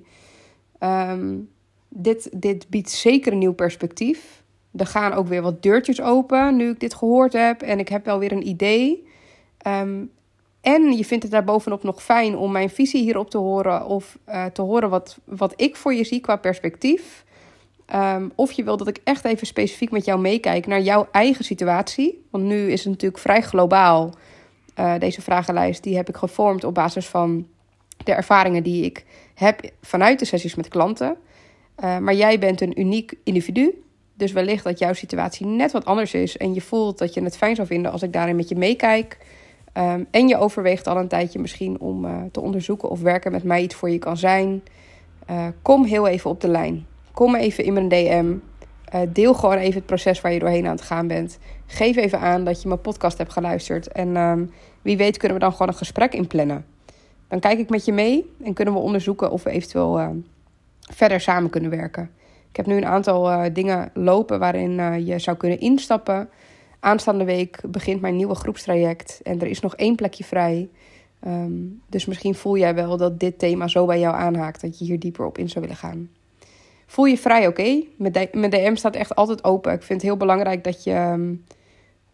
hey, 0.79 1.09
um, 1.11 1.49
dit, 1.89 2.29
dit 2.41 2.69
biedt 2.69 2.89
zeker 2.89 3.31
een 3.31 3.37
nieuw 3.37 3.53
perspectief. 3.53 4.43
Er 4.75 4.85
gaan 4.85 5.13
ook 5.13 5.27
weer 5.27 5.41
wat 5.41 5.61
deurtjes 5.61 6.01
open 6.01 6.55
nu 6.55 6.69
ik 6.69 6.79
dit 6.79 6.93
gehoord 6.93 7.33
heb 7.33 7.61
en 7.61 7.79
ik 7.79 7.89
heb 7.89 8.05
wel 8.05 8.19
weer 8.19 8.31
een 8.31 8.47
idee. 8.47 9.07
Um, 9.67 10.11
en 10.61 10.97
je 10.97 11.05
vindt 11.05 11.23
het 11.23 11.31
daarbovenop 11.31 11.83
nog 11.83 12.03
fijn 12.03 12.37
om 12.37 12.51
mijn 12.51 12.69
visie 12.69 13.03
hierop 13.03 13.29
te 13.29 13.37
horen 13.37 13.85
of 13.85 14.17
uh, 14.29 14.45
te 14.45 14.61
horen 14.61 14.89
wat, 14.89 15.17
wat 15.23 15.53
ik 15.55 15.75
voor 15.75 15.93
je 15.93 16.03
zie 16.03 16.19
qua 16.19 16.35
perspectief. 16.35 17.25
Um, 17.95 18.31
of 18.35 18.51
je 18.51 18.63
wil 18.63 18.77
dat 18.77 18.87
ik 18.87 18.99
echt 19.03 19.25
even 19.25 19.47
specifiek 19.47 19.91
met 19.91 20.05
jou 20.05 20.19
meekijk 20.19 20.67
naar 20.67 20.81
jouw 20.81 21.07
eigen 21.11 21.45
situatie. 21.45 22.25
Want 22.31 22.43
nu 22.43 22.71
is 22.71 22.79
het 22.79 22.89
natuurlijk 22.89 23.21
vrij 23.21 23.41
globaal. 23.41 24.13
Uh, 24.79 24.93
deze 24.99 25.21
vragenlijst 25.21 25.83
die 25.83 25.95
heb 25.95 26.09
ik 26.09 26.17
gevormd 26.17 26.63
op 26.63 26.73
basis 26.73 27.07
van 27.07 27.47
de 28.03 28.13
ervaringen 28.13 28.63
die 28.63 28.85
ik 28.85 29.05
heb 29.33 29.61
vanuit 29.81 30.19
de 30.19 30.25
sessies 30.25 30.55
met 30.55 30.67
klanten. 30.67 31.17
Uh, 31.83 31.97
maar 31.97 32.13
jij 32.13 32.39
bent 32.39 32.61
een 32.61 32.79
uniek 32.79 33.13
individu. 33.23 33.83
Dus 34.13 34.31
wellicht 34.31 34.63
dat 34.63 34.79
jouw 34.79 34.93
situatie 34.93 35.45
net 35.45 35.71
wat 35.71 35.85
anders 35.85 36.13
is. 36.13 36.37
En 36.37 36.53
je 36.53 36.61
voelt 36.61 36.97
dat 36.97 37.13
je 37.13 37.23
het 37.23 37.37
fijn 37.37 37.55
zou 37.55 37.67
vinden 37.67 37.91
als 37.91 38.03
ik 38.03 38.13
daarin 38.13 38.35
met 38.35 38.49
je 38.49 38.55
meekijk. 38.55 39.17
Um, 39.73 40.07
en 40.11 40.27
je 40.27 40.37
overweegt 40.37 40.87
al 40.87 40.97
een 40.97 41.07
tijdje 41.07 41.39
misschien 41.39 41.79
om 41.79 42.05
uh, 42.05 42.21
te 42.31 42.41
onderzoeken 42.41 42.89
of 42.89 43.01
werken 43.01 43.31
met 43.31 43.43
mij 43.43 43.61
iets 43.61 43.75
voor 43.75 43.89
je 43.89 43.99
kan 43.99 44.17
zijn. 44.17 44.63
Kom 45.61 45.83
heel 45.83 46.07
even 46.07 46.29
op 46.29 46.41
de 46.41 46.47
lijn. 46.47 46.85
Kom 47.19 47.35
even 47.35 47.63
in 47.63 47.73
mijn 47.73 47.89
DM. 47.89 48.33
Uh, 48.95 49.01
deel 49.13 49.33
gewoon 49.33 49.57
even 49.57 49.75
het 49.75 49.85
proces 49.85 50.21
waar 50.21 50.33
je 50.33 50.39
doorheen 50.39 50.65
aan 50.65 50.75
het 50.75 50.81
gaan 50.81 51.07
bent. 51.07 51.37
Geef 51.65 51.95
even 51.95 52.19
aan 52.19 52.43
dat 52.43 52.61
je 52.61 52.67
mijn 52.67 52.81
podcast 52.81 53.17
hebt 53.17 53.31
geluisterd. 53.31 53.87
En 53.87 54.15
um, 54.15 54.51
wie 54.81 54.97
weet 54.97 55.17
kunnen 55.17 55.37
we 55.37 55.43
dan 55.43 55.51
gewoon 55.51 55.67
een 55.67 55.73
gesprek 55.73 56.13
inplannen. 56.13 56.65
Dan 57.27 57.39
kijk 57.39 57.59
ik 57.59 57.69
met 57.69 57.85
je 57.85 57.91
mee 57.91 58.33
en 58.43 58.53
kunnen 58.53 58.73
we 58.73 58.79
onderzoeken 58.79 59.31
of 59.31 59.43
we 59.43 59.49
eventueel 59.49 59.99
uh, 59.99 60.09
verder 60.79 61.19
samen 61.19 61.49
kunnen 61.49 61.69
werken. 61.69 62.11
Ik 62.49 62.55
heb 62.55 62.65
nu 62.65 62.75
een 62.75 62.85
aantal 62.85 63.31
uh, 63.31 63.45
dingen 63.53 63.91
lopen 63.93 64.39
waarin 64.39 64.71
uh, 64.71 65.07
je 65.07 65.19
zou 65.19 65.37
kunnen 65.37 65.59
instappen. 65.59 66.29
Aanstaande 66.79 67.23
week 67.23 67.61
begint 67.67 68.01
mijn 68.01 68.15
nieuwe 68.15 68.35
groepstraject 68.35 69.19
en 69.23 69.41
er 69.41 69.47
is 69.47 69.59
nog 69.59 69.75
één 69.75 69.95
plekje 69.95 70.23
vrij. 70.23 70.69
Um, 71.27 71.81
dus 71.87 72.05
misschien 72.05 72.35
voel 72.35 72.57
jij 72.57 72.75
wel 72.75 72.97
dat 72.97 73.19
dit 73.19 73.39
thema 73.39 73.67
zo 73.67 73.85
bij 73.85 73.99
jou 73.99 74.15
aanhaakt 74.15 74.61
dat 74.61 74.79
je 74.79 74.85
hier 74.85 74.99
dieper 74.99 75.25
op 75.25 75.37
in 75.37 75.49
zou 75.49 75.61
willen 75.61 75.79
gaan. 75.79 76.09
Voel 76.89 77.05
je 77.05 77.17
vrij 77.17 77.47
oké? 77.47 77.61
Okay? 77.97 78.29
Mijn 78.31 78.49
DM 78.49 78.75
staat 78.75 78.95
echt 78.95 79.15
altijd 79.15 79.43
open. 79.43 79.73
Ik 79.73 79.83
vind 79.83 80.01
het 80.01 80.09
heel 80.09 80.17
belangrijk 80.17 80.63
dat 80.63 80.83
je, 80.83 80.95
um, 80.95 81.45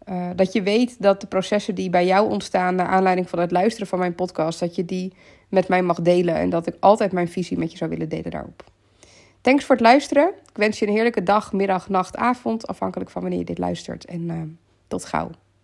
uh, 0.08 0.30
dat 0.34 0.52
je 0.52 0.62
weet 0.62 1.02
dat 1.02 1.20
de 1.20 1.26
processen 1.26 1.74
die 1.74 1.90
bij 1.90 2.06
jou 2.06 2.30
ontstaan 2.30 2.74
naar 2.74 2.86
aanleiding 2.86 3.28
van 3.28 3.38
het 3.38 3.50
luisteren 3.50 3.86
van 3.86 3.98
mijn 3.98 4.14
podcast, 4.14 4.60
dat 4.60 4.74
je 4.74 4.84
die 4.84 5.12
met 5.48 5.68
mij 5.68 5.82
mag 5.82 6.00
delen 6.00 6.34
en 6.34 6.50
dat 6.50 6.66
ik 6.66 6.76
altijd 6.80 7.12
mijn 7.12 7.28
visie 7.28 7.58
met 7.58 7.70
je 7.70 7.76
zou 7.76 7.90
willen 7.90 8.08
delen 8.08 8.30
daarop. 8.30 8.64
Thanks 9.40 9.64
voor 9.64 9.74
het 9.74 9.84
luisteren. 9.84 10.28
Ik 10.28 10.56
wens 10.56 10.78
je 10.78 10.86
een 10.86 10.92
heerlijke 10.92 11.22
dag, 11.22 11.52
middag, 11.52 11.88
nacht, 11.88 12.16
avond, 12.16 12.66
afhankelijk 12.66 13.10
van 13.10 13.22
wanneer 13.22 13.40
je 13.40 13.44
dit 13.44 13.58
luistert. 13.58 14.04
En 14.04 14.20
uh, 14.28 14.42
tot 14.86 15.04
gauw. 15.04 15.30